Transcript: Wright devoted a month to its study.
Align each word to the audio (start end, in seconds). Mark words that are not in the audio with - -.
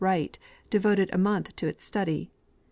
Wright 0.03 0.39
devoted 0.71 1.11
a 1.13 1.19
month 1.19 1.55
to 1.57 1.67
its 1.67 1.85
study. 1.85 2.31